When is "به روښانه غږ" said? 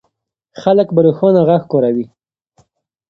0.95-1.63